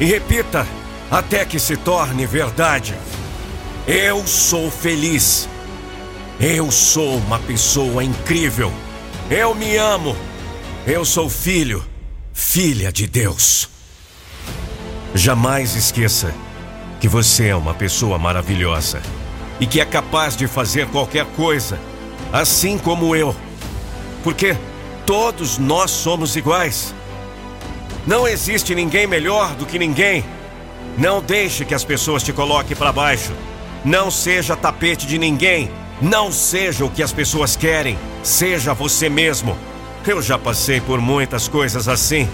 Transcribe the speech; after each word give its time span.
e 0.00 0.04
repita 0.06 0.66
até 1.10 1.44
que 1.44 1.58
se 1.58 1.76
torne 1.76 2.26
verdade. 2.26 2.94
Eu 3.86 4.26
sou 4.26 4.70
feliz. 4.70 5.48
Eu 6.40 6.70
sou 6.70 7.16
uma 7.18 7.38
pessoa 7.38 8.02
incrível. 8.02 8.72
Eu 9.30 9.54
me 9.54 9.76
amo. 9.76 10.16
Eu 10.86 11.04
sou 11.04 11.28
filho, 11.28 11.84
filha 12.32 12.90
de 12.90 13.06
Deus. 13.06 13.68
Jamais 15.14 15.74
esqueça 15.74 16.32
que 17.00 17.08
você 17.08 17.48
é 17.48 17.56
uma 17.56 17.74
pessoa 17.74 18.18
maravilhosa 18.18 19.02
e 19.60 19.66
que 19.66 19.80
é 19.80 19.84
capaz 19.84 20.36
de 20.36 20.46
fazer 20.46 20.86
qualquer 20.88 21.26
coisa, 21.36 21.78
assim 22.32 22.78
como 22.78 23.14
eu. 23.14 23.34
Porque 24.22 24.56
todos 25.08 25.56
nós 25.56 25.90
somos 25.90 26.36
iguais. 26.36 26.94
Não 28.06 28.28
existe 28.28 28.74
ninguém 28.74 29.06
melhor 29.06 29.54
do 29.54 29.64
que 29.64 29.78
ninguém. 29.78 30.22
Não 30.98 31.22
deixe 31.22 31.64
que 31.64 31.74
as 31.74 31.82
pessoas 31.82 32.22
te 32.22 32.30
coloquem 32.30 32.76
para 32.76 32.92
baixo. 32.92 33.32
Não 33.82 34.10
seja 34.10 34.54
tapete 34.54 35.06
de 35.06 35.16
ninguém. 35.16 35.70
Não 36.02 36.30
seja 36.30 36.84
o 36.84 36.90
que 36.90 37.02
as 37.02 37.10
pessoas 37.10 37.56
querem. 37.56 37.98
Seja 38.22 38.74
você 38.74 39.08
mesmo. 39.08 39.56
Eu 40.06 40.20
já 40.20 40.38
passei 40.38 40.78
por 40.78 41.00
muitas 41.00 41.48
coisas 41.48 41.88
assim. 41.88 42.28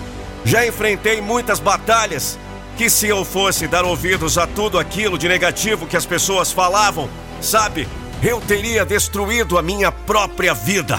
Já 0.44 0.66
enfrentei 0.66 1.20
muitas 1.20 1.60
batalhas 1.60 2.36
que 2.76 2.90
se 2.90 3.06
eu 3.06 3.24
fosse 3.24 3.68
dar 3.68 3.84
ouvidos 3.84 4.36
a 4.36 4.48
tudo 4.48 4.80
aquilo 4.80 5.16
de 5.16 5.28
negativo 5.28 5.86
que 5.86 5.96
as 5.96 6.06
pessoas 6.06 6.50
falavam, 6.50 7.08
sabe, 7.40 7.86
eu 8.20 8.40
teria 8.40 8.84
destruído 8.84 9.56
a 9.56 9.62
minha 9.62 9.92
própria 9.92 10.52
vida. 10.52 10.98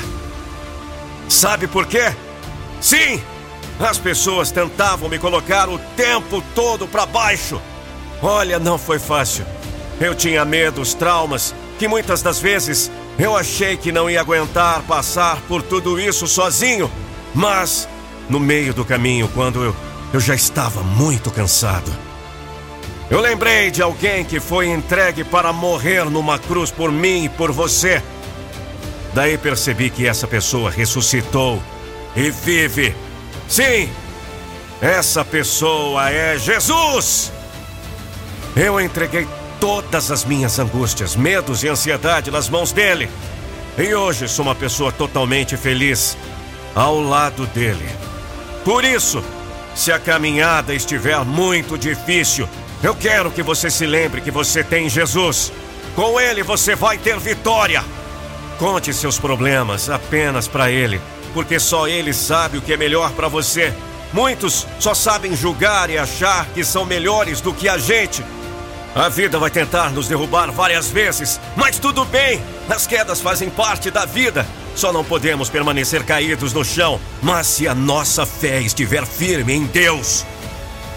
Sabe 1.36 1.68
por 1.68 1.86
quê? 1.86 2.14
Sim, 2.80 3.22
as 3.78 3.98
pessoas 3.98 4.52
tentavam 4.52 5.10
me 5.10 5.20
colocar 5.20 5.68
o 5.68 5.78
tempo 5.98 6.42
todo 6.56 6.88
para 6.88 7.06
baixo. 7.06 7.62
Olha, 8.22 8.58
não 8.58 8.78
foi 8.78 9.00
fácil. 9.00 9.46
Eu 10.00 10.16
tinha 10.16 10.46
medos, 10.46 10.94
traumas, 10.94 11.54
que 11.78 11.90
muitas 11.90 12.22
das 12.22 12.40
vezes 12.40 12.90
eu 13.20 13.36
achei 13.36 13.76
que 13.76 13.92
não 13.92 14.10
ia 14.10 14.22
aguentar 14.22 14.82
passar 14.84 15.42
por 15.42 15.62
tudo 15.62 16.00
isso 16.00 16.26
sozinho. 16.26 16.90
Mas, 17.34 17.86
no 18.30 18.40
meio 18.40 18.74
do 18.74 18.86
caminho, 18.86 19.30
quando 19.34 19.62
eu 19.62 19.76
eu 20.14 20.22
já 20.22 20.34
estava 20.34 20.82
muito 20.82 21.30
cansado. 21.30 21.92
Eu 23.12 23.20
lembrei 23.20 23.70
de 23.70 23.82
alguém 23.82 24.24
que 24.24 24.40
foi 24.40 24.70
entregue 24.70 25.26
para 25.26 25.52
morrer 25.52 26.06
numa 26.06 26.40
cruz 26.40 26.72
por 26.72 26.90
mim 26.90 27.26
e 27.26 27.30
por 27.30 27.52
você. 27.52 28.02
Daí 29.16 29.38
percebi 29.38 29.90
que 29.90 30.06
essa 30.06 30.28
pessoa 30.28 30.70
ressuscitou 30.70 31.64
e 32.18 32.30
vive. 32.30 32.94
Sim, 33.48 33.90
essa 34.82 35.24
pessoa 35.24 36.10
é 36.10 36.38
Jesus! 36.38 37.32
Eu 38.58 38.78
entreguei 38.78 39.26
todas 39.58 40.12
as 40.12 40.26
minhas 40.26 40.60
angústias, 40.60 41.16
medos 41.16 41.64
e 41.64 41.70
ansiedade 41.70 42.30
nas 42.30 42.50
mãos 42.50 42.74
dele. 42.74 43.10
E 43.78 43.96
hoje 43.96 44.28
sou 44.28 44.44
uma 44.44 44.54
pessoa 44.54 44.92
totalmente 44.92 45.56
feliz 45.56 46.18
ao 46.76 47.00
lado 47.00 47.48
dele. 47.48 47.88
Por 48.66 48.84
isso, 48.84 49.24
se 49.74 49.94
a 49.94 50.00
caminhada 50.00 50.74
estiver 50.74 51.24
muito 51.24 51.78
difícil, 51.78 52.50
eu 52.84 52.94
quero 52.94 53.32
que 53.32 53.42
você 53.42 53.72
se 53.72 53.86
lembre 53.86 54.20
que 54.20 54.30
você 54.30 54.62
tem 54.62 54.90
Jesus. 54.90 55.54
Com 55.96 56.20
Ele 56.20 56.44
você 56.44 56.76
vai 56.76 56.98
ter 56.98 57.18
vitória. 57.18 57.82
Conte 58.58 58.94
seus 58.94 59.20
problemas 59.20 59.90
apenas 59.90 60.48
para 60.48 60.72
Ele, 60.72 61.02
porque 61.34 61.60
só 61.60 61.88
Ele 61.88 62.14
sabe 62.14 62.58
o 62.58 62.62
que 62.62 62.74
é 62.74 62.78
melhor 62.78 63.12
para 63.12 63.28
você. 63.28 63.74
Muitos 64.14 64.66
só 64.80 64.94
sabem 64.94 65.36
julgar 65.36 65.90
e 65.90 65.98
achar 65.98 66.46
que 66.48 66.64
são 66.64 66.86
melhores 66.86 67.42
do 67.42 67.54
que 67.54 67.68
a 67.68 67.78
gente. 67.78 68.24
A 68.96 69.10
vida 69.10 69.38
vai 69.38 69.50
tentar 69.50 69.92
nos 69.92 70.08
derrubar 70.08 70.50
várias 70.52 70.90
vezes, 70.90 71.38
mas 71.58 71.78
tudo 71.78 72.06
bem, 72.06 72.42
as 72.70 72.88
quedas 72.88 73.20
fazem 73.20 73.50
parte 73.50 73.92
da 73.92 74.06
vida. 74.06 74.48
Só 74.74 74.94
não 74.94 75.04
podemos 75.04 75.50
permanecer 75.50 76.06
caídos 76.06 76.54
no 76.54 76.64
chão, 76.64 77.00
mas 77.22 77.48
se 77.48 77.68
a 77.68 77.76
nossa 77.76 78.26
fé 78.26 78.62
estiver 78.62 79.06
firme 79.06 79.54
em 79.54 79.66
Deus, 79.66 80.26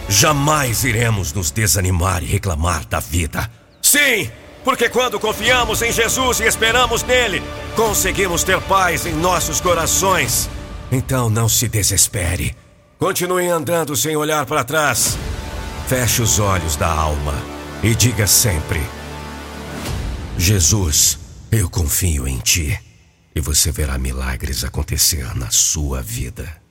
jamais 0.09 0.85
iremos 0.85 1.33
nos 1.33 1.51
desanimar 1.51 2.23
e 2.23 2.27
reclamar 2.27 2.85
da 2.87 3.01
vida. 3.01 3.51
Sim, 3.83 4.31
porque 4.69 4.91
quando 4.91 5.19
confiamos 5.19 5.81
em 5.81 5.91
Jesus 5.91 6.41
e 6.41 6.45
esperamos 6.45 7.03
nele, 7.03 7.43
conseguimos 7.75 8.45
ter 8.45 8.61
paz 8.61 9.07
em 9.07 9.15
nossos 9.15 9.63
corações. 9.63 10.47
Então 10.93 11.31
não 11.31 11.49
se 11.49 11.67
desespere. 11.67 12.55
Continue 12.99 13.49
andando 13.49 13.97
sem 13.97 14.15
olhar 14.15 14.45
para 14.45 14.63
trás. 14.63 15.17
Feche 15.87 16.21
os 16.21 16.39
olhos 16.39 16.77
da 16.77 16.87
alma 16.87 17.33
e 17.83 17.95
diga 17.95 18.27
sempre: 18.27 18.79
Jesus, 20.37 21.19
eu 21.51 21.71
confio 21.71 22.29
em 22.29 22.37
ti 22.37 22.79
e 23.35 23.41
você 23.41 23.73
verá 23.73 23.97
milagres 23.97 24.65
acontecer 24.65 25.35
na 25.35 25.49
sua 25.51 26.03
vida. 26.03 26.68